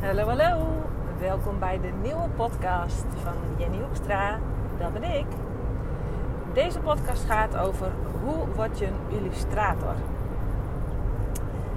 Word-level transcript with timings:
Hallo, 0.00 0.26
hallo. 0.26 0.66
Welkom 1.18 1.58
bij 1.58 1.80
de 1.80 1.90
nieuwe 2.02 2.28
podcast 2.36 3.04
van 3.22 3.32
Jenny 3.58 3.78
Hoekstra. 3.80 4.38
Dat 4.78 4.92
ben 4.92 5.02
ik. 5.02 5.26
Deze 6.52 6.80
podcast 6.80 7.24
gaat 7.24 7.56
over 7.56 7.92
hoe 8.22 8.46
word 8.54 8.78
je 8.78 8.86
een 8.86 9.16
illustrator. 9.18 9.94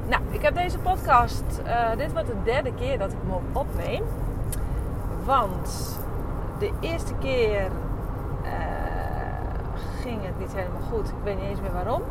Nou, 0.07 0.21
ik 0.29 0.41
heb 0.41 0.55
deze 0.55 0.79
podcast, 0.79 1.43
uh, 1.65 1.95
dit 1.97 2.13
wordt 2.13 2.27
de 2.27 2.43
derde 2.43 2.73
keer 2.73 2.97
dat 2.97 3.11
ik 3.11 3.17
hem 3.27 3.41
opneem. 3.51 4.03
Want 5.25 5.99
de 6.59 6.71
eerste 6.79 7.13
keer 7.13 7.61
uh, 8.43 8.49
ging 10.01 10.25
het 10.25 10.39
niet 10.39 10.55
helemaal 10.55 10.81
goed. 10.91 11.07
Ik 11.07 11.23
weet 11.23 11.35
niet 11.35 11.49
eens 11.49 11.61
meer 11.61 11.73
waarom. 11.73 12.01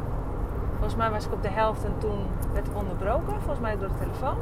Volgens 0.73 0.97
mij 0.97 1.11
was 1.11 1.27
ik 1.27 1.33
op 1.33 1.43
de 1.43 1.51
helft 1.51 1.85
en 1.85 1.95
toen 1.99 2.27
werd 2.53 2.67
ik 2.67 2.77
onderbroken. 2.77 3.33
Volgens 3.33 3.61
mij 3.61 3.79
door 3.79 3.89
de 3.89 3.99
telefoon. 3.99 4.37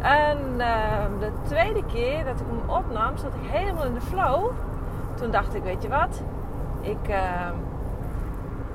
En 0.00 0.38
uh, 0.56 1.20
de 1.20 1.32
tweede 1.42 1.84
keer 1.84 2.24
dat 2.24 2.40
ik 2.40 2.46
hem 2.46 2.76
opnam, 2.76 3.16
zat 3.16 3.34
ik 3.42 3.50
helemaal 3.50 3.84
in 3.84 3.94
de 3.94 4.00
flow. 4.00 4.50
Toen 5.14 5.30
dacht 5.30 5.54
ik, 5.54 5.62
weet 5.62 5.82
je 5.82 5.88
wat? 5.88 6.22
Ik, 6.80 7.08
uh, 7.08 7.48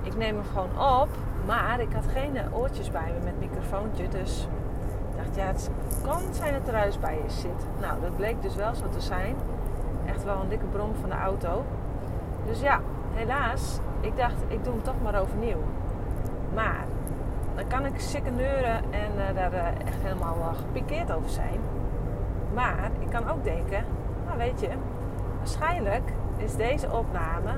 ik 0.02 0.18
neem 0.18 0.36
hem 0.36 0.46
gewoon 0.54 1.02
op. 1.02 1.10
Maar 1.46 1.80
ik 1.80 1.94
had 1.94 2.04
geen 2.08 2.38
oortjes 2.54 2.92
bij 2.92 3.14
me 3.18 3.24
met 3.24 3.40
microfoontje. 3.40 4.08
Dus 4.08 4.48
ik 5.12 5.18
dacht, 5.18 5.36
ja, 5.36 5.46
het 5.46 5.72
kan 6.04 6.22
zijn 6.32 6.54
dat 6.54 6.68
er 6.68 6.74
ruis 6.74 7.00
bij 7.00 7.16
je 7.24 7.30
zit. 7.30 7.68
Nou, 7.82 8.02
dat 8.02 8.16
bleek 8.16 8.42
dus 8.42 8.55
wel 8.55 8.76
zo 8.76 8.90
te 8.90 9.02
zijn. 9.02 9.36
Echt 10.05 10.24
wel 10.24 10.42
een 10.42 10.50
dikke 10.50 10.66
brom 10.66 10.96
van 11.00 11.10
de 11.10 11.16
auto. 11.16 11.64
Dus 12.46 12.62
ja, 12.62 12.80
helaas. 13.14 13.80
Ik 14.00 14.18
dacht, 14.18 14.44
ik 14.48 14.64
doe 14.64 14.74
hem 14.74 14.84
toch 14.84 15.02
maar 15.04 15.22
overnieuw. 15.22 15.64
Maar 16.54 16.86
dan 17.55 17.68
kan 17.68 17.86
ik 17.86 18.00
sikkeneuren 18.00 18.76
en 18.91 19.12
uh, 19.18 19.36
daar 19.36 19.54
uh, 19.54 19.68
echt 19.68 20.02
helemaal 20.02 20.38
uh, 20.38 20.58
gepikeerd 20.58 21.12
over 21.12 21.30
zijn. 21.30 21.59
Maar 22.54 22.90
ik 23.00 23.09
kan 23.09 23.30
ook 23.30 23.44
denken, 23.44 23.84
nou 24.26 24.38
weet 24.38 24.59
je, 24.59 24.70
waarschijnlijk 25.38 26.12
is 26.38 26.55
deze 26.55 26.91
opname 26.91 27.52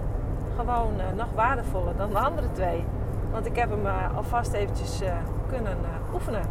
gewoon 0.56 0.94
nog 1.16 1.28
waardevoller 1.36 1.96
dan 1.96 2.10
de 2.10 2.20
andere 2.20 2.52
twee. 2.52 2.84
Want 3.32 3.46
ik 3.46 3.56
heb 3.56 3.70
hem 3.70 3.86
alvast 4.16 4.54
eventjes 4.54 5.02
kunnen 5.50 5.78
oefenen. 6.14 6.42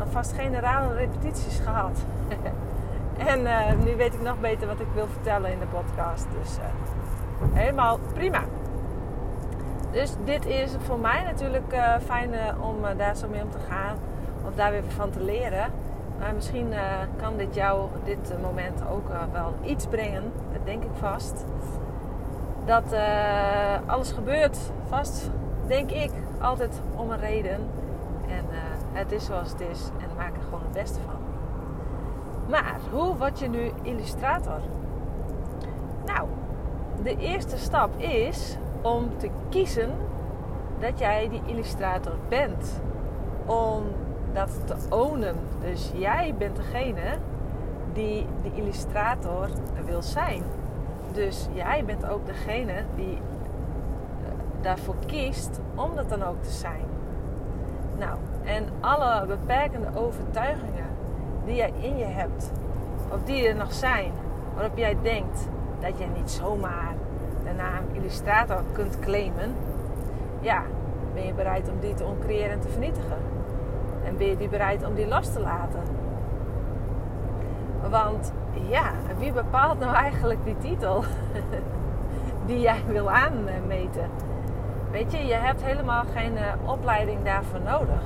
Alvast 0.00 0.32
generale 0.32 0.94
repetities 0.94 1.58
gehad. 1.58 2.04
en 3.32 3.42
nu 3.84 3.96
weet 3.96 4.14
ik 4.14 4.22
nog 4.22 4.40
beter 4.40 4.66
wat 4.66 4.80
ik 4.80 4.86
wil 4.94 5.06
vertellen 5.06 5.52
in 5.52 5.58
de 5.58 5.66
podcast. 5.66 6.26
Dus 6.40 6.56
helemaal 7.52 7.98
prima. 8.14 8.40
Dus 9.98 10.12
dit 10.24 10.46
is 10.46 10.70
voor 10.78 10.98
mij 10.98 11.22
natuurlijk 11.22 11.72
uh, 11.72 11.94
fijn 12.04 12.32
uh, 12.32 12.68
om 12.68 12.84
uh, 12.84 12.88
daar 12.96 13.16
zo 13.16 13.28
mee 13.28 13.42
om 13.42 13.50
te 13.50 13.58
gaan. 13.68 13.96
Of 14.46 14.54
daar 14.54 14.70
weer 14.70 14.84
van 14.84 15.10
te 15.10 15.22
leren. 15.22 15.70
Maar 16.18 16.34
misschien 16.34 16.72
kan 17.16 17.36
dit 17.36 17.54
jou 17.54 17.88
dit 18.04 18.34
moment 18.42 18.82
ook 18.90 19.08
wel 19.32 19.54
iets 19.62 19.86
brengen. 19.86 20.32
Dat 20.52 20.64
denk 20.64 20.82
ik 20.82 20.90
vast. 20.92 21.44
Dat 22.64 22.94
alles 23.86 24.12
gebeurt 24.12 24.58
vast, 24.88 25.30
denk 25.66 25.90
ik, 25.90 26.10
altijd 26.40 26.80
om 26.96 27.10
een 27.10 27.18
reden. 27.18 27.58
En 28.28 28.44
het 28.92 29.12
is 29.12 29.24
zoals 29.24 29.50
het 29.50 29.60
is. 29.60 29.90
En 29.98 30.16
maak 30.16 30.36
er 30.36 30.42
gewoon 30.42 30.62
het 30.62 30.72
beste 30.72 31.00
van. 31.00 31.20
Maar 32.48 32.76
hoe 32.90 33.16
word 33.16 33.38
je 33.38 33.48
nu 33.48 33.70
illustrator? 33.82 34.60
Nou, 36.06 36.28
de 37.02 37.16
eerste 37.16 37.58
stap 37.58 37.98
is 37.98 38.56
om 38.82 39.10
te 39.16 39.30
kiezen 39.48 39.90
dat 40.78 40.98
jij 40.98 41.28
die 41.28 41.42
illustrator 41.46 42.14
bent. 42.28 42.80
Om 43.46 43.82
dat 44.32 44.50
te 44.64 44.74
ownen. 44.94 45.36
Dus 45.60 45.90
jij 45.94 46.34
bent 46.38 46.56
degene 46.56 47.16
die 47.92 48.26
de 48.42 48.50
illustrator 48.54 49.48
wil 49.84 50.02
zijn. 50.02 50.42
Dus 51.12 51.48
jij 51.52 51.84
bent 51.84 52.08
ook 52.08 52.26
degene 52.26 52.84
die 52.94 53.14
eh, 53.14 54.30
daarvoor 54.60 54.96
kiest 55.06 55.60
om 55.74 55.94
dat 55.94 56.08
dan 56.08 56.22
ook 56.22 56.42
te 56.42 56.50
zijn. 56.50 56.84
Nou, 57.98 58.18
en 58.44 58.64
alle 58.80 59.26
beperkende 59.26 59.88
overtuigingen 59.94 60.86
die 61.44 61.54
jij 61.54 61.72
in 61.80 61.96
je 61.96 62.04
hebt, 62.04 62.52
of 63.12 63.22
die 63.24 63.48
er 63.48 63.56
nog 63.56 63.72
zijn, 63.72 64.12
waarop 64.54 64.76
jij 64.76 64.96
denkt 65.02 65.48
dat 65.80 65.98
je 65.98 66.06
niet 66.16 66.30
zomaar 66.30 66.94
naam 67.58 67.84
illustrator 67.92 68.62
kunt 68.72 68.98
claimen, 68.98 69.54
ja, 70.40 70.62
ben 71.14 71.26
je 71.26 71.32
bereid 71.32 71.68
om 71.68 71.80
die 71.80 71.94
te 71.94 72.04
oncreëren 72.04 72.50
en 72.50 72.60
te 72.60 72.68
vernietigen? 72.68 73.18
En 74.04 74.16
ben 74.16 74.26
je 74.26 74.36
die 74.36 74.48
bereid 74.48 74.86
om 74.86 74.94
die 74.94 75.08
los 75.08 75.32
te 75.32 75.40
laten? 75.40 75.82
Want 77.90 78.32
ja, 78.68 78.92
wie 79.18 79.32
bepaalt 79.32 79.78
nou 79.78 79.94
eigenlijk 79.94 80.44
die 80.44 80.56
titel 80.56 81.04
die 82.46 82.60
jij 82.60 82.82
wil 82.86 83.10
aanmeten? 83.10 84.10
Weet 84.90 85.12
je, 85.12 85.26
je 85.26 85.34
hebt 85.34 85.64
helemaal 85.64 86.04
geen 86.14 86.32
uh, 86.32 86.70
opleiding 86.70 87.24
daarvoor 87.24 87.60
nodig. 87.60 88.02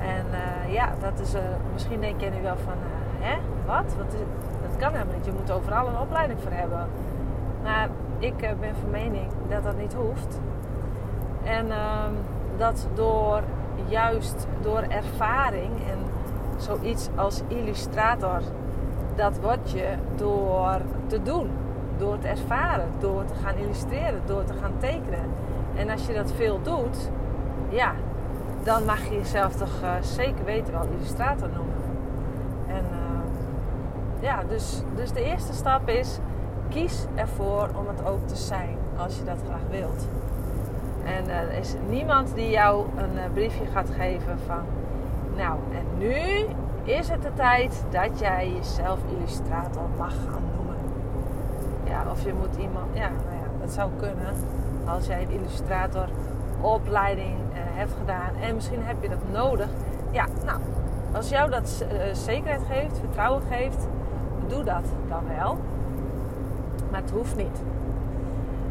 En 0.00 0.26
uh, 0.30 0.72
ja, 0.72 0.94
dat 1.00 1.20
is, 1.20 1.34
uh, 1.34 1.40
misschien 1.72 2.00
denk 2.00 2.20
je 2.20 2.30
nu 2.30 2.42
wel 2.42 2.56
van, 2.56 2.74
hè, 3.18 3.36
wat? 3.66 3.94
wat 3.96 4.12
is, 4.12 4.20
dat 4.68 4.76
kan 4.78 4.92
helemaal 4.92 5.14
niet. 5.14 5.24
Je 5.24 5.32
moet 5.32 5.50
overal 5.50 5.86
een 5.86 5.98
opleiding 5.98 6.40
voor 6.40 6.52
hebben. 6.52 6.88
Maar 7.62 7.88
ik 8.18 8.42
eh, 8.42 8.50
ben 8.60 8.74
van 8.80 8.90
mening 8.90 9.26
dat 9.48 9.62
dat 9.62 9.76
niet 9.76 9.94
hoeft. 9.94 10.40
En 11.44 11.66
uh, 11.66 12.04
dat 12.56 12.88
door 12.94 13.42
juist 13.88 14.46
door 14.60 14.82
ervaring 14.88 15.72
en 15.90 15.98
zoiets 16.56 17.08
als 17.14 17.42
illustrator, 17.48 18.40
dat 19.14 19.38
word 19.40 19.70
je 19.70 19.94
door 20.16 20.80
te 21.06 21.22
doen, 21.22 21.50
door 21.98 22.18
te 22.18 22.28
ervaren, 22.28 22.88
door 22.98 23.24
te 23.24 23.34
gaan 23.34 23.56
illustreren, 23.56 24.20
door 24.24 24.44
te 24.44 24.52
gaan 24.60 24.72
tekenen. 24.78 25.24
En 25.74 25.90
als 25.90 26.06
je 26.06 26.14
dat 26.14 26.32
veel 26.32 26.62
doet, 26.62 27.10
ja, 27.68 27.92
dan 28.62 28.84
mag 28.84 29.04
je 29.04 29.14
jezelf 29.14 29.54
toch 29.54 29.82
uh, 29.82 29.90
zeker 30.00 30.44
weten 30.44 30.72
wel 30.72 30.86
illustrator 30.96 31.48
noemen. 31.48 31.74
En 32.66 32.84
uh, 32.92 34.22
ja, 34.22 34.42
dus, 34.48 34.82
dus 34.94 35.12
de 35.12 35.24
eerste 35.24 35.52
stap 35.52 35.88
is 35.88 36.18
kies 36.68 37.04
ervoor 37.14 37.68
om 37.74 37.86
het 37.88 38.06
ook 38.06 38.28
te 38.28 38.36
zijn 38.36 38.76
als 38.96 39.16
je 39.16 39.24
dat 39.24 39.38
graag 39.46 39.60
wilt. 39.70 40.06
En 41.04 41.28
er 41.28 41.52
is 41.58 41.74
niemand 41.88 42.34
die 42.34 42.50
jou 42.50 42.86
een 42.96 43.18
eh, 43.18 43.24
briefje 43.32 43.66
gaat 43.72 43.90
geven 43.90 44.38
van, 44.46 44.64
nou 45.36 45.58
en 45.72 45.98
nu 45.98 46.46
is 46.84 47.08
het 47.08 47.22
de 47.22 47.34
tijd 47.34 47.84
dat 47.90 48.18
jij 48.18 48.52
jezelf 48.56 48.98
illustrator 49.18 49.82
mag 49.98 50.12
gaan 50.12 50.42
noemen. 50.56 50.76
Ja, 51.84 52.04
of 52.10 52.24
je 52.24 52.32
moet 52.32 52.56
iemand, 52.60 52.86
ja, 52.92 53.08
nou 53.08 53.36
ja, 53.42 53.60
dat 53.60 53.72
zou 53.72 53.90
kunnen 53.96 54.34
als 54.84 55.06
jij 55.06 55.22
een 55.22 55.30
illustrator 55.30 56.08
opleiding 56.60 57.34
uh, 57.34 57.58
hebt 57.58 57.92
gedaan 57.98 58.30
en 58.42 58.54
misschien 58.54 58.82
heb 58.82 59.02
je 59.02 59.08
dat 59.08 59.18
nodig. 59.32 59.68
Ja, 60.10 60.26
nou, 60.44 60.60
als 61.14 61.28
jou 61.28 61.50
dat 61.50 61.84
zekerheid 62.12 62.62
geeft, 62.70 62.98
vertrouwen 62.98 63.42
geeft, 63.50 63.86
doe 64.48 64.64
dat 64.64 64.84
dan 65.08 65.22
wel. 65.36 65.58
Het 66.96 67.10
hoeft 67.10 67.36
niet. 67.36 67.62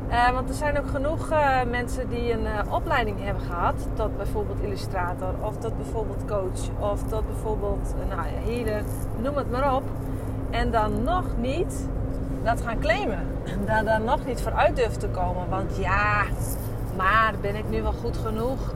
Uh, 0.09 0.31
want 0.31 0.49
er 0.49 0.55
zijn 0.55 0.79
ook 0.79 0.87
genoeg 0.87 1.31
uh, 1.31 1.63
mensen 1.69 2.09
die 2.09 2.31
een 2.31 2.43
uh, 2.43 2.73
opleiding 2.73 3.23
hebben 3.23 3.43
gehad. 3.43 3.87
Tot 3.93 4.17
bijvoorbeeld 4.17 4.61
illustrator. 4.61 5.33
Of 5.41 5.57
tot 5.57 5.77
bijvoorbeeld 5.77 6.25
coach. 6.25 6.91
Of 6.91 7.03
tot 7.03 7.27
bijvoorbeeld 7.27 7.93
nou, 8.09 8.27
healer. 8.45 8.83
Noem 9.21 9.35
het 9.35 9.51
maar 9.51 9.75
op. 9.75 9.83
En 10.49 10.71
dan 10.71 11.03
nog 11.03 11.23
niet 11.37 11.87
dat 12.43 12.61
gaan 12.61 12.79
claimen. 12.79 13.27
Daar 13.65 13.85
dan 13.85 14.03
nog 14.03 14.25
niet 14.25 14.41
vooruit 14.41 14.75
durven 14.75 14.99
te 14.99 15.07
komen. 15.07 15.49
Want 15.49 15.77
ja, 15.77 16.23
maar 16.97 17.33
ben 17.41 17.55
ik 17.55 17.69
nu 17.69 17.81
wel 17.81 17.93
goed 17.93 18.17
genoeg? 18.17 18.73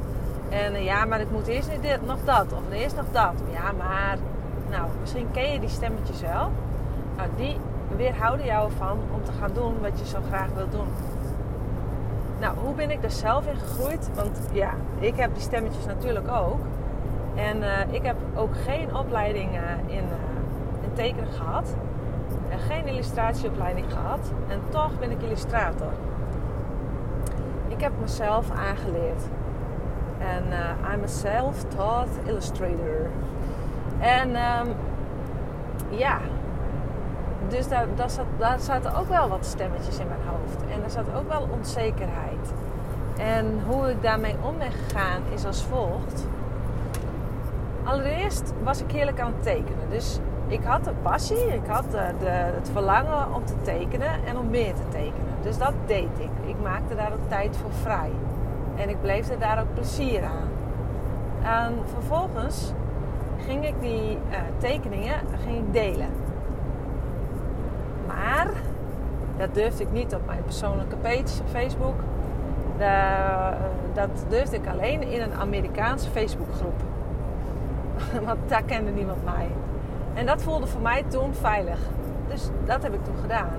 En 0.49 0.83
ja, 0.83 1.05
maar 1.05 1.19
ik 1.19 1.31
moet 1.31 1.47
eerst 1.47 1.69
dit, 1.81 2.05
nog 2.05 2.17
dat. 2.23 2.45
Of 2.53 2.73
eerst 2.73 2.95
nog 2.95 3.05
dat. 3.11 3.33
Ja, 3.51 3.71
maar... 3.77 4.17
Nou, 4.69 4.83
misschien 4.99 5.27
ken 5.31 5.51
je 5.53 5.59
die 5.59 5.69
stemmetjes 5.69 6.21
wel. 6.21 6.51
Nou, 7.17 7.29
die 7.35 7.57
weerhouden 7.95 8.45
jou 8.45 8.69
ervan 8.69 8.97
om 9.13 9.23
te 9.23 9.31
gaan 9.31 9.51
doen 9.53 9.81
wat 9.81 9.99
je 9.99 10.05
zo 10.05 10.19
graag 10.27 10.47
wilt 10.55 10.71
doen. 10.71 10.87
Nou, 12.39 12.57
hoe 12.57 12.73
ben 12.73 12.91
ik 12.91 13.03
er 13.03 13.11
zelf 13.11 13.45
in 13.45 13.55
gegroeid? 13.55 14.09
Want 14.15 14.39
ja, 14.51 14.73
ik 14.99 15.15
heb 15.15 15.33
die 15.33 15.41
stemmetjes 15.41 15.85
natuurlijk 15.85 16.31
ook. 16.31 16.59
En 17.35 17.57
uh, 17.57 17.93
ik 17.93 18.03
heb 18.03 18.15
ook 18.35 18.57
geen 18.65 18.95
opleiding 18.95 19.49
uh, 19.53 19.95
in, 19.97 20.03
uh, 20.03 20.83
in 20.83 20.93
tekenen 20.93 21.31
gehad. 21.31 21.75
En 22.49 22.59
geen 22.59 22.87
illustratieopleiding 22.87 23.85
gehad. 23.93 24.31
En 24.47 24.59
toch 24.69 24.99
ben 24.99 25.11
ik 25.11 25.21
illustrator. 25.21 25.91
Ik 27.67 27.81
heb 27.81 27.91
mezelf 28.01 28.51
aangeleerd. 28.51 29.23
En 30.17 30.43
I'm 30.93 31.03
a 31.03 31.07
self-taught 31.07 32.09
illustrator. 32.25 33.09
En 33.99 34.29
um, 34.29 34.75
ja, 35.89 36.19
dus 37.49 37.67
daar, 37.67 37.85
daar, 37.95 38.09
zat, 38.09 38.25
daar 38.37 38.59
zaten 38.59 38.95
ook 38.95 39.07
wel 39.07 39.29
wat 39.29 39.45
stemmetjes 39.45 39.99
in 39.99 40.07
mijn 40.07 40.19
hoofd. 40.25 40.61
En 40.73 40.83
er 40.83 40.89
zat 40.89 41.05
ook 41.17 41.29
wel 41.29 41.47
onzekerheid. 41.51 42.53
En 43.17 43.61
hoe 43.65 43.89
ik 43.89 44.01
daarmee 44.01 44.35
om 44.41 44.57
ben 44.57 44.71
gegaan 44.71 45.21
is 45.33 45.45
als 45.45 45.63
volgt. 45.63 46.27
Allereerst 47.83 48.53
was 48.63 48.81
ik 48.81 48.91
heerlijk 48.91 49.19
aan 49.19 49.33
het 49.33 49.43
tekenen. 49.43 49.89
Dus 49.89 50.19
ik 50.47 50.63
had 50.63 50.83
de 50.83 50.93
passie, 51.01 51.53
ik 51.53 51.67
had 51.67 51.91
de, 51.91 52.11
de, 52.19 52.29
het 52.29 52.69
verlangen 52.73 53.33
om 53.33 53.45
te 53.45 53.61
tekenen 53.61 54.25
en 54.25 54.37
om 54.37 54.49
meer 54.49 54.73
te 54.73 54.87
tekenen. 54.89 55.33
Dus 55.41 55.57
dat 55.57 55.73
deed 55.85 56.09
ik. 56.17 56.49
Ik 56.49 56.55
maakte 56.63 56.95
daar 56.95 57.13
ook 57.13 57.29
tijd 57.29 57.57
voor 57.57 57.71
vrij. 57.81 58.11
En 58.75 58.89
ik 58.89 59.01
bleef 59.01 59.29
er 59.29 59.39
daar 59.39 59.59
ook 59.59 59.73
plezier 59.73 60.23
aan. 60.23 60.49
En 61.43 61.73
vervolgens 61.93 62.73
ging 63.45 63.65
ik 63.65 63.73
die 63.81 64.11
uh, 64.11 64.37
tekeningen 64.57 65.15
ging 65.43 65.57
ik 65.57 65.73
delen. 65.73 66.09
Maar 68.23 68.47
dat 69.37 69.53
durfde 69.53 69.83
ik 69.83 69.91
niet 69.91 70.15
op 70.15 70.25
mijn 70.25 70.43
persoonlijke 70.43 70.95
page 70.95 71.43
Facebook. 71.51 71.95
Dat 73.93 74.25
durfde 74.29 74.55
ik 74.55 74.67
alleen 74.67 75.01
in 75.01 75.21
een 75.21 75.33
Amerikaanse 75.33 76.09
Facebookgroep. 76.09 76.81
Want 78.25 78.39
daar 78.47 78.63
kende 78.63 78.91
niemand 78.91 79.23
mij. 79.23 79.47
En 80.13 80.25
dat 80.25 80.41
voelde 80.41 80.67
voor 80.67 80.81
mij 80.81 81.03
toen 81.07 81.33
veilig. 81.33 81.79
Dus 82.27 82.49
dat 82.65 82.83
heb 82.83 82.93
ik 82.93 83.03
toen 83.03 83.17
gedaan. 83.21 83.49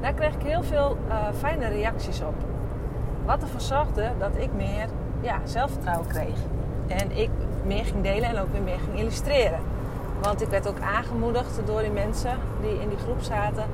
Daar 0.00 0.12
kreeg 0.12 0.34
ik 0.34 0.42
heel 0.42 0.62
veel 0.62 0.96
uh, 1.08 1.14
fijne 1.38 1.68
reacties 1.68 2.20
op. 2.20 2.34
Wat 3.24 3.42
ervoor 3.42 3.60
zorgde 3.60 4.10
dat 4.18 4.30
ik 4.36 4.52
meer 4.56 4.86
ja, 5.20 5.38
zelfvertrouwen 5.44 6.06
kreeg. 6.06 6.38
En 6.86 7.16
ik 7.16 7.30
meer 7.64 7.84
ging 7.84 8.02
delen 8.02 8.28
en 8.28 8.38
ook 8.38 8.52
weer 8.52 8.62
meer 8.62 8.78
ging 8.84 8.98
illustreren. 8.98 9.60
Want 10.22 10.42
ik 10.42 10.48
werd 10.48 10.68
ook 10.68 10.80
aangemoedigd 10.80 11.60
door 11.64 11.80
die 11.80 11.90
mensen 11.90 12.38
die 12.60 12.80
in 12.80 12.88
die 12.88 12.98
groep 12.98 13.20
zaten 13.20 13.64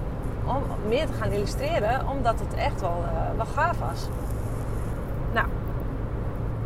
om 0.48 0.88
meer 0.88 1.06
te 1.06 1.12
gaan 1.12 1.30
illustreren, 1.30 2.08
omdat 2.08 2.40
het 2.40 2.54
echt 2.54 2.80
wel, 2.80 3.04
uh, 3.04 3.36
wel 3.36 3.46
gaaf 3.46 3.78
was. 3.78 4.08
Nou, 5.32 5.46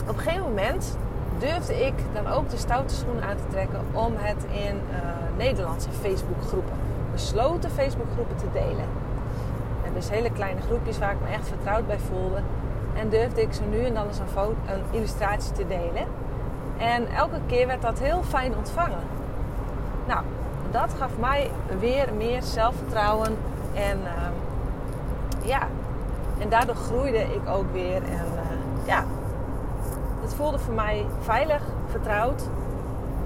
op 0.08 0.16
een 0.16 0.22
gegeven 0.22 0.48
moment 0.48 0.96
durfde 1.38 1.86
ik 1.86 1.94
dan 2.12 2.26
ook 2.26 2.50
de 2.50 2.56
stoute 2.56 2.94
schoenen 2.94 3.24
aan 3.24 3.36
te 3.36 3.48
trekken 3.50 3.80
om 3.92 4.12
het 4.16 4.44
in 4.50 4.74
uh, 4.74 4.96
Nederlandse 5.36 5.90
Facebookgroepen, 5.90 6.72
besloten 7.12 7.70
Facebookgroepen 7.70 8.36
te 8.36 8.46
delen. 8.52 8.86
En 9.84 9.92
dus 9.94 10.10
hele 10.10 10.30
kleine 10.30 10.60
groepjes 10.60 10.98
waar 10.98 11.12
ik 11.12 11.20
me 11.20 11.34
echt 11.34 11.48
vertrouwd 11.48 11.86
bij 11.86 11.98
voelde. 11.98 12.40
En 12.94 13.08
durfde 13.08 13.42
ik 13.42 13.52
zo 13.52 13.62
nu 13.70 13.84
en 13.84 13.94
dan 13.94 14.06
eens 14.06 14.18
een, 14.18 14.28
foto, 14.28 14.54
een 14.66 14.82
illustratie 14.90 15.52
te 15.52 15.66
delen. 15.66 16.06
En 16.78 17.06
elke 17.06 17.38
keer 17.46 17.66
werd 17.66 17.82
dat 17.82 17.98
heel 17.98 18.22
fijn 18.22 18.56
ontvangen. 18.56 19.02
Nou, 20.06 20.20
dat 20.70 20.94
gaf 20.98 21.10
mij 21.18 21.50
weer 21.78 22.08
meer 22.16 22.42
zelfvertrouwen. 22.42 23.36
En 23.74 23.98
uh, 24.00 25.46
ja, 25.48 25.68
en 26.38 26.48
daardoor 26.48 26.74
groeide 26.74 27.18
ik 27.18 27.48
ook 27.48 27.72
weer. 27.72 28.02
En 28.02 28.26
uh, 28.34 28.86
ja, 28.86 29.04
het 30.20 30.34
voelde 30.34 30.58
voor 30.58 30.74
mij 30.74 31.06
veilig, 31.20 31.62
vertrouwd. 31.90 32.42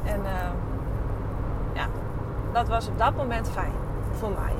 En 0.04 0.20
uh, 0.20 0.50
ja, 1.72 1.86
dat 2.52 2.68
was 2.68 2.88
op 2.88 2.98
dat 2.98 3.16
moment 3.16 3.48
fijn 3.48 3.72
voor 4.18 4.30
mij. 4.30 4.54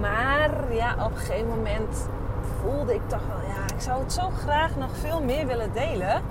Maar 0.00 0.74
ja, 0.74 1.04
op 1.04 1.10
een 1.10 1.16
gegeven 1.16 1.48
moment 1.48 2.08
voelde 2.60 2.94
ik 2.94 3.08
toch 3.08 3.26
wel, 3.26 3.50
ja, 3.50 3.74
ik 3.74 3.80
zou 3.80 4.02
het 4.02 4.12
zo 4.12 4.30
graag 4.30 4.76
nog 4.76 4.96
veel 4.96 5.22
meer 5.22 5.46
willen 5.46 5.72
delen. 5.72 6.22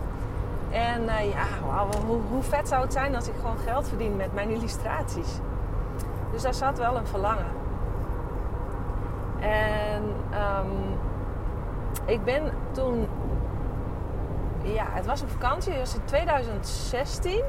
En 0.71 1.03
uh, 1.03 1.31
ja, 1.33 1.45
hoe, 2.05 2.19
hoe, 2.29 2.43
vet 2.43 2.67
zou 2.67 2.81
het 2.81 2.93
zijn 2.93 3.15
als 3.15 3.27
ik 3.27 3.33
gewoon 3.39 3.57
geld 3.65 3.87
verdien 3.87 4.15
met 4.15 4.33
mijn 4.33 4.49
illustraties. 4.49 5.39
Dus 6.31 6.41
daar 6.41 6.53
zat 6.53 6.77
wel 6.77 6.97
een 6.97 7.07
verlangen. 7.07 7.56
En 9.47 10.03
um, 10.33 10.97
ik 12.05 12.23
ben 12.23 12.51
toen, 12.71 13.07
ja, 14.63 14.85
het 14.89 15.05
was 15.05 15.21
een 15.21 15.29
vakantie, 15.29 15.71
het 15.71 15.79
was 15.79 15.95
in 15.95 16.05
2016. 16.05 17.43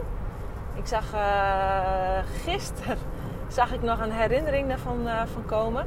Ik 0.74 0.86
zag 0.86 1.14
uh, 1.14 2.18
gisteren 2.44 2.98
zag 3.48 3.72
ik 3.72 3.82
nog 3.82 4.00
een 4.00 4.12
herinnering 4.12 4.68
daarvan 4.68 5.06
uh, 5.06 5.22
van 5.26 5.44
komen. 5.44 5.86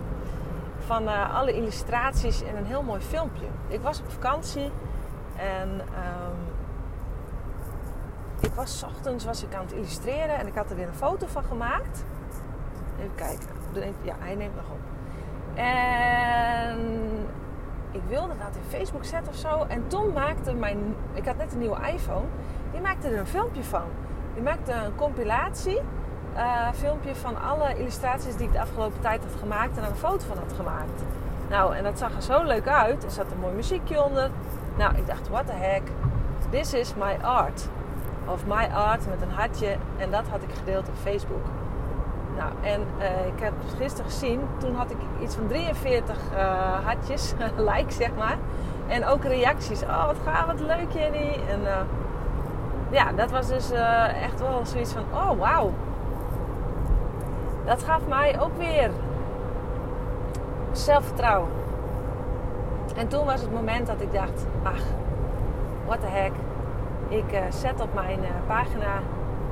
Van 0.85 1.03
uh, 1.03 1.35
alle 1.35 1.53
illustraties 1.53 2.43
en 2.43 2.57
een 2.57 2.65
heel 2.65 2.83
mooi 2.83 3.01
filmpje. 3.01 3.45
Ik 3.67 3.81
was 3.81 3.99
op 3.99 4.11
vakantie 4.11 4.71
en 5.35 5.69
um, 5.69 6.37
ik 8.39 8.53
was 8.53 8.83
ochtends 8.83 9.25
was 9.25 9.43
ik 9.43 9.53
aan 9.53 9.63
het 9.63 9.71
illustreren 9.73 10.37
en 10.37 10.47
ik 10.47 10.55
had 10.55 10.69
er 10.69 10.75
weer 10.75 10.87
een 10.87 10.93
foto 10.93 11.27
van 11.27 11.43
gemaakt. 11.43 12.05
Even 12.99 13.15
kijken. 13.15 13.47
Ja, 14.01 14.15
hij 14.19 14.35
neemt 14.35 14.55
nog 14.55 14.65
op. 14.71 14.90
En 15.55 16.77
ik 17.91 18.01
wilde 18.07 18.33
dat 18.37 18.55
in 18.55 18.77
Facebook 18.77 19.05
zetten 19.05 19.31
of 19.31 19.37
zo. 19.37 19.65
En 19.67 19.87
toen 19.87 20.13
maakte 20.13 20.53
mijn... 20.53 20.95
Ik 21.13 21.25
had 21.25 21.37
net 21.37 21.53
een 21.53 21.59
nieuwe 21.59 21.77
iPhone. 21.93 22.25
Die 22.71 22.81
maakte 22.81 23.07
er 23.07 23.19
een 23.19 23.27
filmpje 23.27 23.63
van. 23.63 23.85
Die 24.33 24.43
maakte 24.43 24.73
een 24.73 24.95
compilatie. 24.95 25.81
Uh, 26.35 26.71
filmpje 26.73 27.15
van 27.15 27.41
alle 27.41 27.77
illustraties 27.77 28.35
die 28.35 28.47
ik 28.47 28.53
de 28.53 28.59
afgelopen 28.61 29.01
tijd 29.01 29.21
had 29.23 29.39
gemaakt. 29.39 29.77
En 29.77 29.83
een 29.83 29.95
foto 29.95 30.25
van 30.27 30.37
had 30.37 30.53
gemaakt. 30.53 31.01
Nou, 31.49 31.75
en 31.75 31.83
dat 31.83 31.97
zag 31.97 32.15
er 32.15 32.21
zo 32.21 32.43
leuk 32.43 32.67
uit. 32.67 33.03
Er 33.03 33.11
zat 33.11 33.31
een 33.31 33.39
mooi 33.39 33.55
muziekje 33.55 34.03
onder. 34.03 34.29
Nou, 34.77 34.95
ik 34.95 35.07
dacht, 35.07 35.29
what 35.29 35.45
the 35.45 35.53
heck. 35.53 35.81
This 36.49 36.73
is 36.73 36.95
my 36.95 37.17
art 37.21 37.67
of 38.25 38.45
My 38.45 38.69
Art 38.73 39.09
met 39.09 39.21
een 39.21 39.31
hartje. 39.31 39.75
En 39.97 40.11
dat 40.11 40.27
had 40.27 40.43
ik 40.43 40.49
gedeeld 40.57 40.87
op 40.87 40.95
Facebook. 41.03 41.45
Nou, 42.41 42.53
en 42.61 42.81
uh, 42.99 43.27
ik 43.27 43.39
heb 43.39 43.53
gisteren 43.77 44.11
gezien, 44.11 44.41
toen 44.57 44.75
had 44.75 44.91
ik 44.91 44.97
iets 45.21 45.35
van 45.35 45.47
43 45.47 46.17
uh, 46.33 46.39
eh, 46.39 46.85
hartjes, 46.85 47.33
likes 47.69 47.95
zeg 47.95 48.09
maar. 48.17 48.37
En 48.87 49.05
ook 49.05 49.23
reacties. 49.23 49.81
Oh, 49.81 50.05
wat 50.05 50.15
gaaf, 50.25 50.45
wat 50.45 50.59
leuk 50.59 50.91
Jenny. 50.91 51.39
En 51.49 51.61
uh, 51.61 51.77
ja, 52.89 53.11
dat 53.11 53.31
was 53.31 53.47
dus 53.47 53.71
echt 54.21 54.39
wel 54.39 54.65
zoiets 54.65 54.93
van, 54.93 55.03
oh 55.13 55.39
wauw. 55.39 55.73
Dat 57.65 57.83
gaf 57.83 58.07
mij 58.07 58.39
ook 58.39 58.57
weer 58.57 58.89
zelfvertrouwen. 60.71 61.49
En 62.95 63.07
toen 63.07 63.25
was 63.25 63.41
het 63.41 63.53
moment 63.53 63.87
dat 63.87 64.01
ik 64.01 64.13
dacht, 64.13 64.45
ach, 64.63 64.83
what 65.85 65.99
the 66.01 66.07
heck 66.07 66.31
ik 67.07 67.39
zet 67.49 67.81
op 67.81 67.93
mijn 67.93 68.19
pagina: 68.47 68.99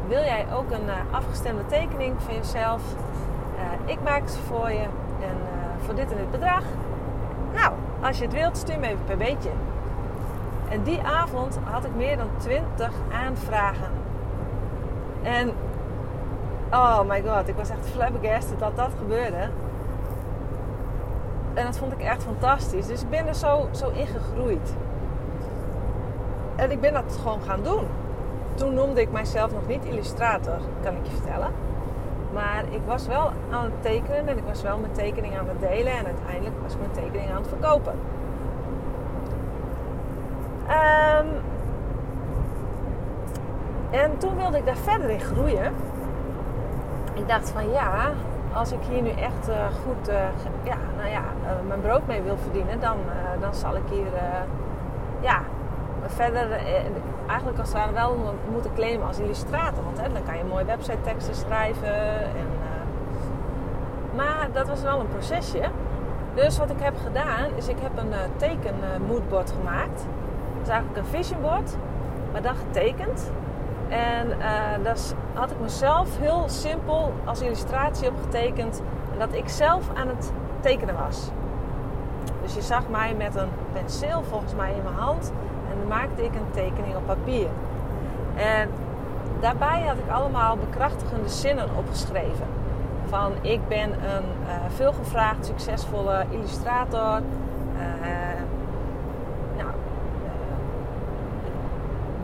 wil 0.10 0.22
jij 0.22 0.46
ook 0.54 0.72
een 0.72 0.86
uh, 0.86 0.94
afgestemde 1.12 1.66
tekening 1.66 2.16
van 2.22 2.34
jezelf? 2.34 2.82
ik 3.86 4.02
maak 4.04 4.28
ze 4.28 4.40
voor 4.40 4.72
je 4.72 4.84
en 5.22 5.38
voor 5.86 5.96
dit 5.96 6.12
en 6.12 6.18
dit 6.18 6.32
bedrag. 6.32 6.64
Nou, 7.54 7.74
als 8.02 8.18
je 8.18 8.24
het 8.24 8.34
wilt, 8.34 8.58
stuur 8.58 8.80
me 8.80 8.88
even 8.88 9.06
per 9.06 9.18
beetje. 9.18 9.50
En 10.70 10.84
die 10.84 11.02
avond 11.02 11.60
had 11.64 11.86
ik 11.86 11.96
meer 11.96 12.18
dan 12.18 12.28
20 12.38 12.92
aanvragen. 13.12 13.92
En 15.24 15.52
oh 16.72 17.02
my 17.08 17.24
god, 17.28 17.48
ik 17.48 17.56
was 17.56 17.70
echt 17.70 17.90
flabbergasted 17.92 18.60
dat 18.60 18.76
dat 18.76 18.92
gebeurde. 18.98 19.50
En 21.54 21.66
dat 21.66 21.78
vond 21.78 21.92
ik 21.92 22.00
echt 22.00 22.24
fantastisch. 22.24 22.88
Dus 22.88 23.02
ik 23.02 23.10
ben 23.10 23.28
er 23.28 23.36
zo, 23.36 23.68
zo 23.72 23.90
in 23.90 24.08
gegroeid. 24.08 24.74
En 26.56 26.72
ik 26.72 26.82
ben 26.82 26.94
dat 26.94 27.20
gewoon 27.22 27.42
gaan 27.42 27.64
doen. 27.64 27.88
Toen 28.60 28.74
noemde 28.74 29.02
ik 29.02 29.12
mijzelf 29.12 29.52
nog 29.52 29.68
niet 29.68 29.86
illustrator, 29.86 30.58
kan 30.84 30.96
ik 30.96 31.06
je 31.06 31.12
vertellen. 31.12 31.52
Maar 32.34 32.64
ik 32.70 32.82
was 32.86 33.08
wel 33.08 33.32
aan 33.52 33.64
het 33.64 33.82
tekenen 33.82 34.28
en 34.28 34.38
ik 34.38 34.44
was 34.44 34.62
wel 34.62 34.78
mijn 34.78 34.92
tekening 34.92 35.38
aan 35.38 35.48
het 35.48 35.60
delen. 35.60 35.92
En 35.92 36.06
uiteindelijk 36.06 36.56
was 36.62 36.78
mijn 36.78 36.92
tekening 36.92 37.32
aan 37.32 37.38
het 37.38 37.48
verkopen. 37.48 37.94
Um, 40.70 41.28
en 43.92 44.18
toen 44.18 44.36
wilde 44.36 44.58
ik 44.58 44.66
daar 44.66 44.78
verder 44.78 45.10
in 45.10 45.20
groeien. 45.20 45.74
Ik 47.14 47.28
dacht 47.28 47.52
van 47.52 47.70
ja, 47.72 48.12
als 48.54 48.72
ik 48.72 48.80
hier 48.90 49.02
nu 49.02 49.10
echt 49.10 49.50
uh, 49.50 49.56
goed 49.86 50.10
uh, 50.10 50.16
ja, 50.64 50.78
nou 50.98 51.10
ja, 51.10 51.24
uh, 51.44 51.68
mijn 51.68 51.82
brood 51.82 52.08
mee 52.08 52.22
wil 52.22 52.38
verdienen, 52.38 52.80
dan, 52.80 52.98
dan 53.40 53.54
zal 53.54 53.76
ik 53.76 53.84
hier 53.90 54.12
ja, 55.20 55.42
verder 56.06 56.52
eh, 56.52 56.74
eigenlijk 57.28 57.60
als 57.60 57.72
ware 57.72 57.94
wel 57.94 58.36
moeten 58.52 58.74
claimen 58.74 59.08
als 59.08 59.20
illustrator. 59.20 59.84
Want 59.84 60.02
hè, 60.02 60.14
dan 60.14 60.24
kan 60.24 60.38
je 60.38 60.44
mooie 60.44 60.66
website 60.66 61.02
teksten 61.02 61.36
schrijven. 61.36 61.96
En, 62.20 62.48
uh, 62.62 64.16
maar 64.16 64.48
dat 64.54 64.68
was 64.68 64.82
wel 64.82 65.00
een 65.00 65.08
procesje. 65.08 65.62
Dus 66.34 66.58
wat 66.58 66.70
ik 66.70 66.80
heb 66.80 66.94
gedaan 67.04 67.46
is 67.56 67.68
ik 67.68 67.80
heb 67.82 67.98
een 67.98 68.10
uh, 68.10 68.18
teken 68.36 68.76
moodboard 69.08 69.52
gemaakt. 69.52 70.06
Dat 70.54 70.62
is 70.64 70.70
eigenlijk 70.70 70.98
een 70.98 71.06
vision 71.06 71.42
board, 71.42 71.76
maar 72.32 72.42
dan 72.42 72.56
getekend. 72.56 73.32
En 73.90 74.28
uh, 74.28 74.84
daar 74.84 74.98
had 75.34 75.52
ik 75.52 75.60
mezelf 75.60 76.18
heel 76.20 76.44
simpel 76.48 77.14
als 77.26 77.42
illustratie 77.42 78.08
op 78.08 78.14
getekend. 78.24 78.82
En 79.14 79.20
dat 79.20 79.34
ik 79.34 79.50
zelf 79.50 79.90
aan 79.94 80.08
het 80.08 80.32
tekenen 80.60 80.96
was. 80.96 81.30
Dus 82.42 82.56
je 82.56 82.62
zag 82.62 82.90
mij 82.90 83.16
met 83.18 83.36
een 83.36 83.50
penseel 83.74 84.24
volgens 84.24 84.56
mij 84.56 84.74
in 84.74 84.84
mijn 84.84 84.96
hand 84.96 85.32
en 85.82 85.88
maakte 85.88 86.24
ik 86.24 86.36
een 86.36 86.52
tekening 86.52 86.96
op 86.96 87.06
papier. 87.06 87.48
En 88.36 88.70
daarbij 89.40 89.82
had 89.82 89.98
ik 89.98 90.12
allemaal 90.12 90.58
bekrachtigende 90.58 91.30
zinnen 91.30 91.66
opgeschreven. 91.78 92.46
Van 93.06 93.32
ik 93.42 93.68
ben 93.68 93.92
een 93.92 94.26
uh, 94.44 94.54
veelgevraagd 94.68 95.46
succesvolle 95.46 96.26
illustrator. 96.30 97.22
Uh, 97.76 98.42
nou, 99.58 99.70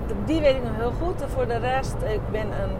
uh, 0.09 0.15
die 0.25 0.41
weet 0.41 0.55
ik 0.55 0.63
nog 0.63 0.75
heel 0.75 0.93
goed. 1.01 1.23
Voor 1.27 1.47
de 1.47 1.57
rest, 1.57 1.95
ik 2.01 2.31
ben 2.31 2.47
een, 2.47 2.71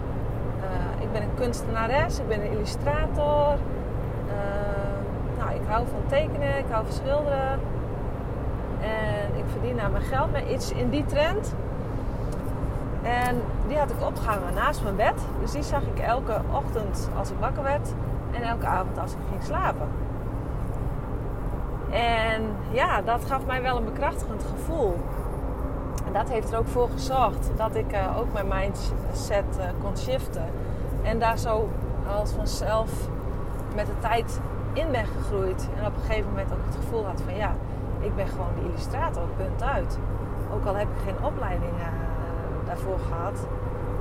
ik 1.00 1.12
ben 1.12 1.22
een 1.22 1.34
kunstenares, 1.36 2.20
ik 2.20 2.28
ben 2.28 2.42
een 2.42 2.52
illustrator. 2.52 3.58
Nou, 5.38 5.52
ik 5.54 5.62
hou 5.68 5.86
van 5.88 6.04
tekenen, 6.08 6.58
ik 6.58 6.66
hou 6.70 6.86
van 6.86 6.94
schilderen. 6.94 7.60
En 8.82 9.38
ik 9.38 9.44
verdien 9.52 9.76
naar 9.76 9.92
mijn 9.92 10.04
geld 10.04 10.32
met 10.32 10.50
iets 10.50 10.72
in 10.72 10.90
die 10.90 11.06
trend. 11.06 11.54
En 13.02 13.42
die 13.68 13.78
had 13.78 13.90
ik 13.90 14.02
opgehangen 14.02 14.54
naast 14.54 14.84
mijn 14.84 14.96
bed. 14.96 15.14
Dus 15.42 15.52
die 15.52 15.64
zag 15.64 15.82
ik 15.82 16.00
elke 16.00 16.42
ochtend 16.52 17.10
als 17.18 17.30
ik 17.30 17.36
wakker 17.40 17.64
werd. 17.64 17.94
En 18.32 18.42
elke 18.42 18.66
avond 18.66 18.98
als 18.98 19.12
ik 19.12 19.18
ging 19.30 19.44
slapen. 19.44 19.88
En 21.90 22.44
ja, 22.72 23.02
dat 23.02 23.26
gaf 23.26 23.46
mij 23.46 23.62
wel 23.62 23.78
een 23.78 23.86
bekrachtigend 23.86 24.44
gevoel. 24.44 24.96
En 26.06 26.14
dat 26.14 26.30
heeft 26.30 26.52
er 26.52 26.60
ook 26.60 26.68
voor 26.68 26.90
gezorgd 26.90 27.52
dat 27.56 27.76
ik 27.76 27.94
uh, 27.94 28.18
ook 28.20 28.34
mijn 28.34 28.48
mindset 28.48 29.46
uh, 29.58 29.66
kon 29.82 29.98
shiften. 29.98 30.46
En 31.04 31.20
daar 31.20 31.38
zo 31.38 31.70
als 32.18 32.32
vanzelf 32.32 32.92
met 33.76 33.86
de 33.86 34.00
tijd 34.00 34.40
in 34.74 34.92
ben 34.92 35.06
gegroeid. 35.06 35.68
En 35.78 35.86
op 35.86 35.96
een 35.96 36.02
gegeven 36.06 36.30
moment 36.30 36.52
ook 36.52 36.66
het 36.66 36.76
gevoel 36.76 37.06
had 37.06 37.22
van 37.22 37.36
ja, 37.36 37.56
ik 38.06 38.16
ben 38.16 38.28
gewoon 38.28 38.54
de 38.56 38.68
illustrator, 38.70 39.24
punt 39.38 39.64
uit. 39.64 40.00
Ook 40.54 40.66
al 40.66 40.76
heb 40.76 40.88
ik 40.88 41.04
geen 41.04 41.26
opleiding 41.26 41.72
uh, 41.72 41.86
daarvoor 42.66 43.00
gehad. 43.08 43.48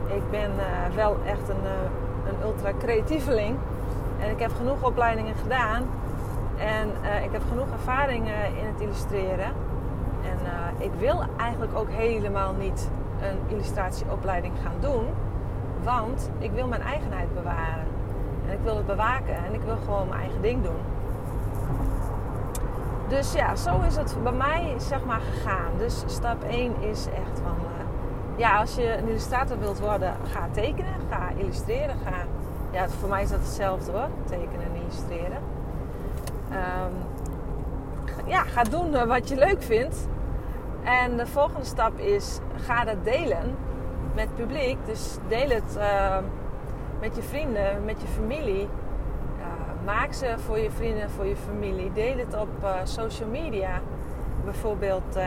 Ik 0.07 0.31
ben 0.31 0.51
wel 0.95 1.17
echt 1.27 1.49
een, 1.49 1.65
een 2.29 2.43
ultra 2.43 2.71
creatieveling. 2.79 3.57
En 4.21 4.31
ik 4.31 4.39
heb 4.39 4.51
genoeg 4.57 4.83
opleidingen 4.83 5.35
gedaan. 5.35 5.83
En 6.59 6.89
ik 7.25 7.33
heb 7.33 7.43
genoeg 7.49 7.67
ervaring 7.73 8.27
in 8.61 8.67
het 8.67 8.81
illustreren. 8.81 9.53
En 10.23 10.39
ik 10.79 10.91
wil 10.99 11.25
eigenlijk 11.37 11.79
ook 11.79 11.91
helemaal 11.91 12.53
niet 12.53 12.91
een 13.21 13.39
illustratieopleiding 13.49 14.53
gaan 14.63 14.77
doen. 14.81 15.07
Want 15.83 16.31
ik 16.39 16.51
wil 16.51 16.67
mijn 16.67 16.83
eigenheid 16.83 17.35
bewaren. 17.35 17.87
En 18.47 18.53
ik 18.53 18.61
wil 18.63 18.77
het 18.77 18.87
bewaken. 18.87 19.37
En 19.47 19.55
ik 19.55 19.63
wil 19.63 19.77
gewoon 19.85 20.09
mijn 20.09 20.21
eigen 20.21 20.43
ding 20.43 20.63
doen. 20.63 20.94
Dus 23.09 23.33
ja, 23.33 23.57
zo 23.57 23.81
is 23.81 23.97
het 23.97 24.17
bij 24.23 24.33
mij 24.33 24.75
zeg 24.77 25.05
maar 25.05 25.21
gegaan. 25.21 25.71
Dus 25.79 26.03
stap 26.07 26.43
1 26.43 26.73
is 26.81 27.07
echt 27.07 27.41
van... 27.43 27.57
Uh, 27.61 27.85
ja, 28.37 28.59
als 28.59 28.75
je 28.75 28.97
een 28.97 29.09
illustrator 29.09 29.59
wilt 29.59 29.81
worden, 29.81 30.15
ga 30.25 30.49
tekenen. 30.53 30.95
Ga 31.11 31.31
illustreren. 31.37 31.97
Ga, 32.05 32.13
ja, 32.71 32.89
voor 32.89 33.09
mij 33.09 33.23
is 33.23 33.31
dat 33.31 33.39
hetzelfde 33.39 33.93
hoor. 33.93 34.09
Tekenen 34.25 34.65
en 34.65 34.81
illustreren. 34.81 35.39
Um, 36.51 36.93
ja, 38.27 38.43
ga 38.43 38.63
doen 38.63 38.95
eh, 38.95 39.07
wat 39.07 39.29
je 39.29 39.37
leuk 39.37 39.63
vindt. 39.63 40.09
En 40.83 41.17
de 41.17 41.27
volgende 41.27 41.65
stap 41.65 41.99
is, 41.99 42.39
ga 42.57 42.85
dat 42.85 43.05
delen 43.05 43.57
met 44.15 44.25
het 44.25 44.35
publiek. 44.35 44.79
Dus 44.87 45.17
deel 45.29 45.49
het 45.49 45.77
uh, 45.77 46.17
met 47.01 47.17
je 47.17 47.23
vrienden, 47.23 47.85
met 47.85 48.01
je 48.01 48.07
familie. 48.07 48.69
Maak 49.85 50.13
ze 50.13 50.35
voor 50.39 50.59
je 50.59 50.71
vrienden, 50.71 51.11
voor 51.11 51.27
je 51.27 51.37
familie. 51.37 51.93
Deel 51.93 52.19
het 52.19 52.35
op 52.37 52.49
uh, 52.63 52.75
social 52.85 53.29
media. 53.29 53.81
Bijvoorbeeld 54.45 55.19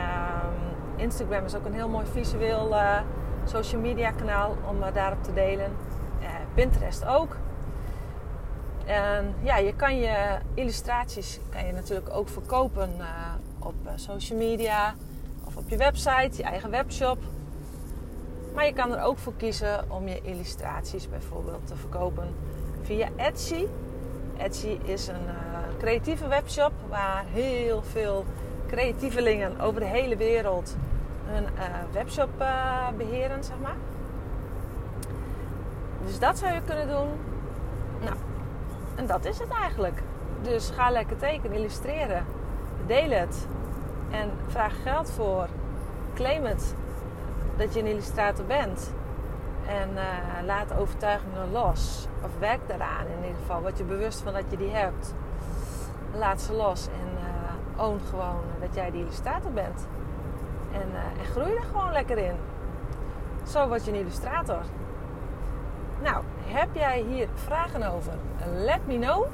Instagram 0.96 1.46
is 1.46 1.56
ook 1.56 1.66
een 1.66 1.74
heel 1.74 1.90
mooi 1.90 2.06
visueel 2.06 2.76
social 3.46 3.82
media 3.82 4.12
kanaal 4.12 4.56
om 4.70 4.78
daarop 4.94 5.24
te 5.24 5.34
delen. 5.34 5.72
Pinterest 6.54 7.06
ook. 7.06 7.38
En 8.86 9.36
ja, 9.44 9.58
je 9.58 9.76
kan 9.76 9.98
je 10.00 10.38
illustraties 10.54 11.40
kan 11.50 11.66
je 11.66 11.74
natuurlijk 11.74 12.10
ook 12.10 12.30
verkopen 12.30 12.90
op 13.60 13.76
social 13.96 14.40
media 14.40 14.94
op 15.58 15.70
je 15.70 15.78
website, 15.78 16.38
je 16.38 16.44
eigen 16.44 16.70
webshop. 16.70 17.18
Maar 18.54 18.66
je 18.66 18.74
kan 18.74 18.96
er 18.96 19.04
ook 19.04 19.18
voor 19.18 19.34
kiezen 19.38 19.92
om 19.92 20.08
je 20.08 20.22
illustraties 20.22 21.10
bijvoorbeeld 21.10 21.68
te 21.68 21.76
verkopen 21.76 22.36
via 22.82 23.10
Etsy. 23.16 23.66
Etsy 24.38 24.78
is 24.84 25.08
een 25.08 25.26
uh, 25.26 25.78
creatieve 25.78 26.28
webshop 26.28 26.72
waar 26.90 27.24
heel 27.32 27.84
veel 27.84 28.26
creatievelingen 28.68 29.60
over 29.60 29.80
de 29.80 29.86
hele 29.86 30.16
wereld 30.16 30.76
hun 31.26 31.44
uh, 31.44 31.64
webshop 31.92 32.30
uh, 32.40 32.88
beheren, 32.98 33.44
zeg 33.44 33.56
maar. 33.62 33.76
Dus 36.06 36.20
dat 36.20 36.38
zou 36.38 36.54
je 36.54 36.62
kunnen 36.66 36.88
doen. 36.88 37.10
Nou, 38.04 38.16
en 38.96 39.06
dat 39.06 39.26
is 39.26 39.40
het 39.40 39.50
eigenlijk. 39.50 40.02
Dus 40.42 40.70
ga 40.70 40.90
lekker 40.90 41.18
tekenen, 41.18 41.58
illustreren. 41.58 42.26
Deel 42.86 43.10
het. 43.10 43.48
En 44.12 44.32
vraag 44.48 44.74
geld 44.84 45.12
voor. 45.12 45.48
Claim 46.14 46.46
het 46.46 46.76
dat 47.58 47.74
je 47.74 47.80
een 47.80 47.86
illustrator 47.86 48.46
bent. 48.46 48.94
En 49.68 49.90
uh, 49.94 50.46
laat 50.46 50.78
overtuigingen 50.78 51.52
los. 51.52 52.08
Of 52.24 52.40
werk 52.40 52.68
daaraan 52.68 53.06
in 53.08 53.18
ieder 53.22 53.40
geval. 53.42 53.62
Word 53.62 53.78
je 53.78 53.84
bewust 53.84 54.22
van 54.22 54.34
dat 54.34 54.44
je 54.50 54.58
die 54.58 54.72
hebt. 54.72 55.14
Laat 56.14 56.42
ze 56.42 56.54
los. 56.54 56.88
En 56.88 57.18
uh, 57.24 57.84
own 57.84 58.00
gewoon 58.10 58.42
dat 58.60 58.76
jij 58.76 58.92
die 58.92 59.02
illustrator 59.02 59.52
bent. 59.52 59.88
En, 60.72 60.90
uh, 60.94 61.20
en 61.22 61.26
groei 61.26 61.56
er 61.56 61.64
gewoon 61.64 61.92
lekker 61.92 62.18
in. 62.18 62.36
Zo 63.44 63.68
word 63.68 63.86
je 63.86 63.92
een 63.92 63.98
illustrator. 63.98 64.62
Nou, 66.02 66.24
heb 66.46 66.70
jij 66.72 67.06
hier 67.10 67.28
vragen 67.34 67.94
over? 67.94 68.14
Let 68.56 68.88
me 68.88 69.00
know. 69.00 69.26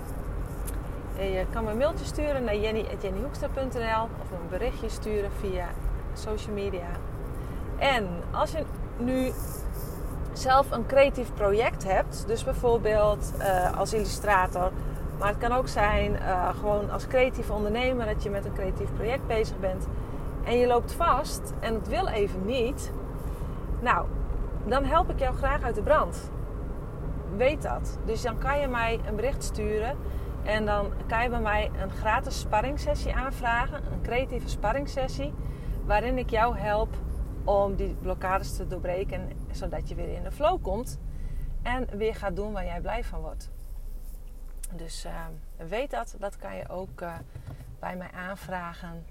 Je 1.18 1.46
kan 1.52 1.64
me 1.64 1.72
een 1.72 1.78
mailtje 1.78 2.06
sturen 2.06 2.44
naar 2.44 2.56
jenny.jennyhoekstra.nl 2.56 4.04
of 4.22 4.32
een 4.32 4.50
berichtje 4.50 4.90
sturen 4.90 5.32
via 5.32 5.68
social 6.14 6.56
media. 6.56 6.88
En 7.78 8.08
als 8.32 8.52
je 8.52 8.64
nu 8.98 9.32
zelf 10.40 10.72
een 10.72 10.86
creatief 10.86 11.34
project 11.34 11.84
hebt, 11.84 12.24
dus 12.28 12.44
bijvoorbeeld 12.44 13.34
uh, 13.38 13.78
als 13.78 13.94
illustrator, 13.94 14.72
maar 15.20 15.28
het 15.28 15.38
kan 15.38 15.52
ook 15.52 15.68
zijn 15.68 16.12
uh, 16.14 16.50
gewoon 16.60 16.90
als 16.92 17.08
creatief 17.08 17.50
ondernemer 17.50 18.06
dat 18.06 18.24
je 18.24 18.30
met 18.30 18.46
een 18.46 18.54
creatief 18.54 18.94
project 18.94 19.28
bezig 19.28 19.60
bent 19.60 19.88
en 20.44 20.58
je 20.58 20.68
loopt 20.68 20.94
vast 20.94 21.54
en 21.60 21.74
het 21.74 21.88
wil 21.88 22.08
even 22.08 22.46
niet. 22.46 22.92
Nou, 23.80 24.06
dan 24.66 24.84
help 24.84 25.10
ik 25.10 25.20
jou 25.20 25.36
graag 25.36 25.64
uit 25.64 25.76
de 25.76 25.82
brand. 25.82 26.32
Weet 27.38 27.62
dat. 27.62 27.98
Dus 28.06 28.22
dan 28.22 28.38
kan 28.38 28.60
je 28.60 28.68
mij 28.68 29.00
een 29.08 29.16
bericht 29.16 29.44
sturen 29.44 29.98
en 30.44 30.66
dan 30.66 30.92
kan 31.08 31.24
je 31.24 31.30
bij 31.30 31.40
mij 31.40 31.72
een 31.82 31.92
gratis 31.92 32.40
sparringssessie 32.40 33.16
aanvragen, 33.16 33.82
een 33.92 34.02
creatieve 34.02 34.50
sparringssessie, 34.50 35.34
waarin 35.86 36.18
ik 36.18 36.30
jou 36.30 36.58
help 36.58 36.96
om 37.44 37.76
die 37.76 37.94
blokkades 37.94 38.56
te 38.56 38.68
doorbreken, 38.68 39.30
zodat 39.52 39.90
je 39.90 39.96
weer 39.96 40.14
in 40.14 40.24
de 40.24 40.32
flow 40.32 40.62
komt 40.62 41.00
en 41.62 41.98
weer 41.98 42.16
gaat 42.16 42.36
doen 42.36 42.52
waar 42.52 42.66
jij 42.66 42.82
blij 42.82 43.04
van 43.04 43.22
wordt. 43.22 43.50
Dus 44.72 45.06
uh, 45.06 45.26
weet 45.68 45.92
dat, 45.92 46.16
dat 46.20 46.38
kan 46.38 46.56
je 46.56 46.70
ook 46.70 47.02
uh, 47.02 47.16
bij 47.80 47.96
mij 47.96 48.12
aanvragen. 48.12 49.06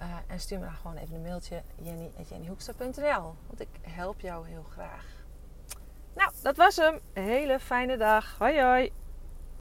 Uh, 0.00 0.04
en 0.26 0.40
stuur 0.40 0.58
me 0.58 0.64
dan 0.64 0.74
gewoon 0.74 0.96
even 0.96 1.14
een 1.14 1.22
mailtje 1.22 1.62
jenny.jennyhoekster.nl 1.82 3.34
Want 3.46 3.60
ik 3.60 3.68
help 3.80 4.20
jou 4.20 4.48
heel 4.48 4.66
graag. 4.70 5.04
Nou, 6.14 6.32
dat 6.42 6.56
was 6.56 6.76
hem. 6.76 7.00
Een 7.12 7.22
hele 7.22 7.60
fijne 7.60 7.96
dag. 7.96 8.38
Hoi 8.38 8.60
hoi. 8.60 8.92